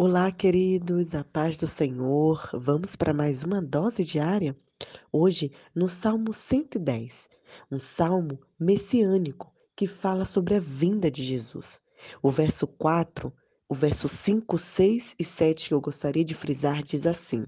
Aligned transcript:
Olá, 0.00 0.30
queridos, 0.30 1.12
a 1.12 1.24
paz 1.24 1.56
do 1.56 1.66
Senhor. 1.66 2.48
Vamos 2.54 2.94
para 2.94 3.12
mais 3.12 3.42
uma 3.42 3.60
dose 3.60 4.04
diária? 4.04 4.56
Hoje, 5.10 5.50
no 5.74 5.88
Salmo 5.88 6.32
110, 6.32 7.28
um 7.68 7.80
salmo 7.80 8.38
messiânico 8.60 9.52
que 9.74 9.88
fala 9.88 10.24
sobre 10.24 10.54
a 10.54 10.60
vinda 10.60 11.10
de 11.10 11.24
Jesus. 11.24 11.80
O 12.22 12.30
verso 12.30 12.64
4, 12.64 13.32
o 13.68 13.74
verso 13.74 14.08
5, 14.08 14.56
6 14.56 15.16
e 15.18 15.24
7 15.24 15.66
que 15.66 15.74
eu 15.74 15.80
gostaria 15.80 16.24
de 16.24 16.32
frisar 16.32 16.80
diz 16.84 17.04
assim: 17.04 17.44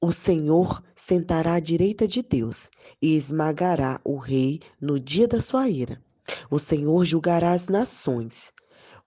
O 0.00 0.12
Senhor 0.12 0.84
sentará 0.94 1.54
à 1.54 1.60
direita 1.60 2.06
de 2.06 2.22
Deus 2.22 2.70
e 3.02 3.16
esmagará 3.16 4.00
o 4.04 4.18
rei 4.18 4.60
no 4.80 5.00
dia 5.00 5.26
da 5.26 5.42
sua 5.42 5.68
ira. 5.68 6.00
O 6.48 6.60
Senhor 6.60 7.04
julgará 7.04 7.54
as 7.54 7.66
nações. 7.66 8.52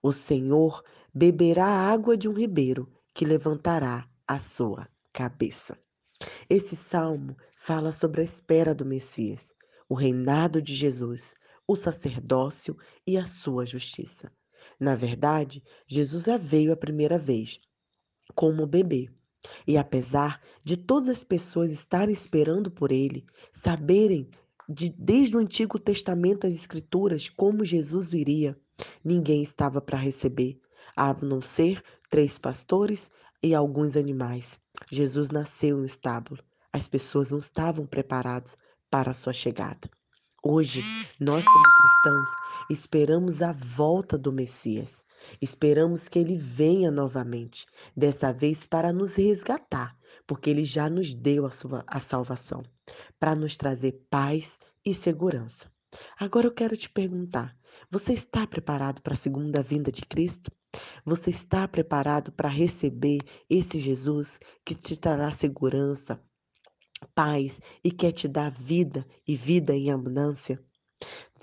O 0.02 0.12
Senhor 0.12 0.84
beberá 1.14 1.66
a 1.66 1.92
água 1.92 2.16
de 2.16 2.28
um 2.28 2.32
ribeiro 2.32 2.90
que 3.14 3.24
levantará 3.24 4.08
a 4.26 4.38
sua 4.40 4.88
cabeça. 5.12 5.78
Esse 6.50 6.74
salmo 6.74 7.36
fala 7.56 7.92
sobre 7.92 8.20
a 8.20 8.24
espera 8.24 8.74
do 8.74 8.84
Messias, 8.84 9.40
o 9.88 9.94
reinado 9.94 10.60
de 10.60 10.74
Jesus, 10.74 11.34
o 11.66 11.76
sacerdócio 11.76 12.76
e 13.06 13.16
a 13.16 13.24
sua 13.24 13.64
justiça. 13.64 14.32
Na 14.78 14.96
verdade, 14.96 15.62
Jesus 15.86 16.24
já 16.24 16.36
veio 16.36 16.72
a 16.72 16.76
primeira 16.76 17.18
vez 17.18 17.60
como 18.34 18.66
bebê. 18.66 19.08
E 19.66 19.76
apesar 19.76 20.42
de 20.64 20.76
todas 20.76 21.08
as 21.08 21.22
pessoas 21.22 21.70
estarem 21.70 22.12
esperando 22.12 22.70
por 22.70 22.90
ele, 22.90 23.24
saberem 23.52 24.28
de, 24.68 24.88
desde 24.90 25.36
o 25.36 25.38
Antigo 25.38 25.78
Testamento 25.78 26.46
as 26.46 26.54
Escrituras 26.54 27.28
como 27.28 27.64
Jesus 27.64 28.08
viria, 28.08 28.58
ninguém 29.04 29.42
estava 29.42 29.80
para 29.80 29.98
receber, 29.98 30.58
a 30.96 31.14
não 31.14 31.42
ser 31.42 31.82
três 32.10 32.38
pastores 32.38 33.10
e 33.42 33.54
alguns 33.54 33.96
animais. 33.96 34.58
Jesus 34.90 35.30
nasceu 35.30 35.76
no 35.76 35.84
estábulo. 35.84 36.42
As 36.72 36.88
pessoas 36.88 37.30
não 37.30 37.38
estavam 37.38 37.86
preparadas 37.86 38.56
para 38.90 39.10
a 39.10 39.14
sua 39.14 39.32
chegada. 39.32 39.90
Hoje, 40.42 40.82
nós 41.18 41.44
como 41.44 41.64
cristãos 41.80 42.28
esperamos 42.70 43.42
a 43.42 43.52
volta 43.52 44.18
do 44.18 44.32
Messias. 44.32 45.02
Esperamos 45.40 46.08
que 46.08 46.18
ele 46.18 46.36
venha 46.36 46.90
novamente, 46.90 47.66
dessa 47.96 48.32
vez 48.32 48.66
para 48.66 48.92
nos 48.92 49.14
resgatar, 49.14 49.96
porque 50.26 50.50
ele 50.50 50.64
já 50.64 50.90
nos 50.90 51.14
deu 51.14 51.46
a, 51.46 51.50
sua, 51.50 51.82
a 51.86 51.98
salvação, 51.98 52.62
para 53.18 53.34
nos 53.34 53.56
trazer 53.56 54.04
paz 54.10 54.58
e 54.84 54.94
segurança. 54.94 55.70
Agora 56.18 56.46
eu 56.46 56.52
quero 56.52 56.76
te 56.76 56.90
perguntar: 56.90 57.56
você 57.90 58.12
está 58.12 58.46
preparado 58.46 59.00
para 59.00 59.14
a 59.14 59.18
segunda 59.18 59.62
vinda 59.62 59.90
de 59.90 60.02
Cristo? 60.02 60.50
Você 61.04 61.30
está 61.30 61.66
preparado 61.68 62.32
para 62.32 62.48
receber 62.48 63.18
esse 63.48 63.78
Jesus 63.78 64.38
que 64.64 64.74
te 64.74 64.96
trará 64.96 65.30
segurança, 65.30 66.20
paz 67.14 67.60
e 67.82 67.90
quer 67.90 68.12
te 68.12 68.28
dar 68.28 68.50
vida 68.50 69.06
e 69.26 69.36
vida 69.36 69.74
em 69.74 69.90
abundância? 69.90 70.62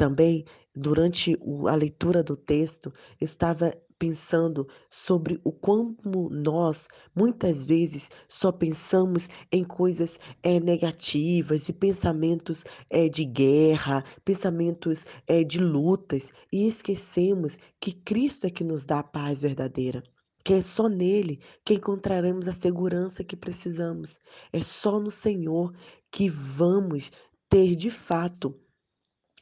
Também, 0.02 0.46
durante 0.76 1.38
a 1.70 1.76
leitura 1.76 2.24
do 2.24 2.36
texto, 2.36 2.92
eu 3.20 3.26
estava 3.26 3.72
pensando 4.00 4.68
sobre 4.90 5.40
o 5.44 5.52
como 5.52 6.28
nós, 6.28 6.88
muitas 7.16 7.64
vezes, 7.64 8.10
só 8.28 8.52
pensamos 8.52 9.30
em 9.52 9.64
coisas 9.64 10.18
é, 10.42 10.60
negativas 10.60 11.70
e 11.70 11.74
pensamentos 11.74 12.64
é, 12.90 13.08
de 13.08 13.24
guerra, 13.26 14.04
pensamentos 14.26 15.06
é, 15.28 15.44
de 15.44 15.60
lutas, 15.60 16.32
e 16.52 16.68
esquecemos 16.68 17.56
que 17.80 17.92
Cristo 17.92 18.48
é 18.48 18.50
que 18.50 18.64
nos 18.64 18.84
dá 18.84 19.02
a 19.02 19.04
paz 19.04 19.44
verdadeira. 19.44 20.02
Que 20.44 20.56
é 20.56 20.62
só 20.64 20.90
nele 20.90 21.40
que 21.64 21.76
encontraremos 21.76 22.48
a 22.48 22.54
segurança 22.54 23.24
que 23.24 23.36
precisamos. 23.36 24.20
É 24.52 24.62
só 24.62 25.00
no 25.00 25.12
Senhor 25.12 25.72
que 26.10 26.28
vamos 26.28 27.12
ter 27.48 27.76
de 27.76 27.92
fato 27.92 28.60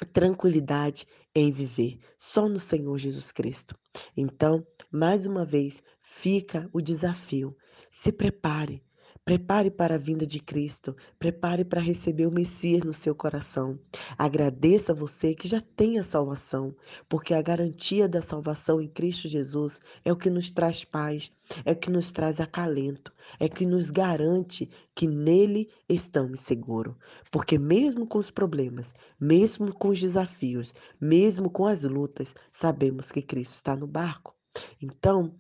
tranquilidade 0.06 1.06
em 1.34 1.52
viver 1.52 2.00
só 2.18 2.48
no 2.48 2.60
Senhor 2.60 2.98
Jesus 2.98 3.32
Cristo. 3.32 3.76
Então, 4.16 4.66
mais 4.92 5.26
uma 5.26 5.46
vez, 5.46 5.82
fica 6.02 6.70
o 6.74 6.82
desafio. 6.82 7.56
Se 7.92 8.12
prepare. 8.12 8.84
Prepare 9.30 9.70
para 9.70 9.94
a 9.94 9.98
vinda 10.00 10.26
de 10.26 10.40
Cristo. 10.40 10.96
Prepare 11.20 11.64
para 11.64 11.80
receber 11.80 12.26
o 12.26 12.32
Messias 12.32 12.82
no 12.82 12.92
seu 12.92 13.14
coração. 13.14 13.78
Agradeça 14.18 14.92
a 14.92 14.96
você 14.96 15.36
que 15.36 15.48
já 15.48 15.62
tem 15.62 16.00
a 16.00 16.04
salvação, 16.04 16.76
porque 17.08 17.36
a 17.36 17.42
garantia 17.44 18.10
da 18.10 18.24
salvação 18.24 18.82
em 18.82 18.88
Cristo 18.88 19.28
Jesus 19.28 19.80
é 20.04 20.12
o 20.12 20.16
que 20.16 20.32
nos 20.32 20.50
traz 20.50 20.84
paz, 20.84 21.32
é 21.64 21.74
o 21.74 21.76
que 21.76 21.92
nos 21.92 22.12
traz 22.12 22.40
acalento, 22.40 23.14
é 23.40 23.46
o 23.46 23.52
que 23.52 23.68
nos 23.68 23.92
garante 23.92 24.68
que 24.96 25.06
nele 25.06 25.70
estamos 25.88 26.40
seguros. 26.40 26.96
Porque 27.30 27.60
mesmo 27.60 28.08
com 28.08 28.18
os 28.18 28.32
problemas, 28.32 28.92
mesmo 29.20 29.72
com 29.72 29.90
os 29.90 30.00
desafios, 30.00 30.74
mesmo 31.00 31.52
com 31.52 31.68
as 31.68 31.84
lutas, 31.84 32.34
sabemos 32.52 33.12
que 33.12 33.22
Cristo 33.22 33.54
está 33.54 33.76
no 33.76 33.86
barco. 33.86 34.36
Então, 34.82 35.36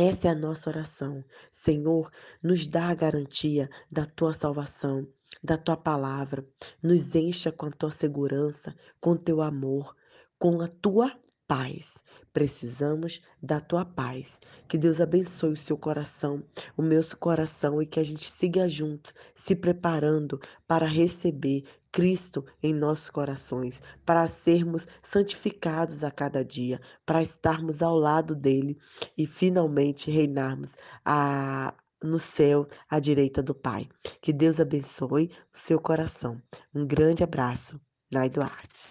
essa 0.00 0.28
é 0.28 0.30
a 0.30 0.34
nossa 0.34 0.70
oração. 0.70 1.22
Senhor, 1.52 2.10
nos 2.42 2.66
dá 2.66 2.86
a 2.88 2.94
garantia 2.94 3.68
da 3.90 4.06
tua 4.06 4.32
salvação, 4.32 5.06
da 5.42 5.58
tua 5.58 5.76
palavra. 5.76 6.46
Nos 6.82 7.14
encha 7.14 7.52
com 7.52 7.66
a 7.66 7.70
tua 7.70 7.90
segurança, 7.90 8.74
com 9.00 9.16
teu 9.16 9.42
amor, 9.42 9.94
com 10.38 10.60
a 10.62 10.68
tua 10.68 11.12
paz. 11.46 12.02
Precisamos 12.32 13.20
da 13.42 13.60
tua 13.60 13.84
paz. 13.84 14.40
Que 14.68 14.78
Deus 14.78 15.00
abençoe 15.00 15.52
o 15.52 15.56
seu 15.56 15.76
coração, 15.76 16.42
o 16.76 16.82
meu 16.82 17.02
coração 17.18 17.82
e 17.82 17.86
que 17.86 17.98
a 17.98 18.04
gente 18.04 18.30
siga 18.30 18.68
junto, 18.68 19.12
se 19.34 19.56
preparando 19.56 20.40
para 20.66 20.86
receber 20.86 21.64
Cristo 21.92 22.44
em 22.62 22.72
nossos 22.72 23.10
corações, 23.10 23.80
para 24.04 24.28
sermos 24.28 24.86
santificados 25.02 26.04
a 26.04 26.10
cada 26.10 26.44
dia, 26.44 26.80
para 27.04 27.22
estarmos 27.22 27.82
ao 27.82 27.96
lado 27.96 28.34
dele 28.34 28.78
e 29.16 29.26
finalmente 29.26 30.10
reinarmos 30.10 30.70
a, 31.04 31.74
no 32.02 32.18
céu 32.18 32.66
à 32.88 32.98
direita 33.00 33.42
do 33.42 33.54
Pai. 33.54 33.88
Que 34.20 34.32
Deus 34.32 34.60
abençoe 34.60 35.30
o 35.52 35.58
seu 35.58 35.80
coração. 35.80 36.40
Um 36.74 36.86
grande 36.86 37.22
abraço, 37.22 37.80
Nai 38.10 38.28
Duarte. 38.28 38.88